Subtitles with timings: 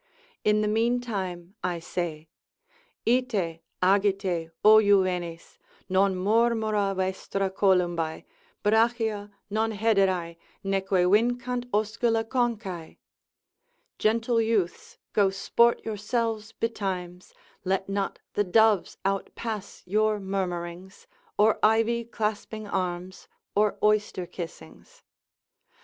[0.43, 2.27] In the meantime I say,
[3.07, 8.25] Ite, agite, O juvenes, non murmura vestra columbae,
[8.63, 12.97] Brachia, non hederae, neque vincant oscula conchae.
[13.99, 17.31] Gentle youths, go sport yourselves betimes,
[17.63, 21.05] Let not the doves outpass your murmurings,
[21.37, 25.03] Or ivy clasping arms, or oyster kissings.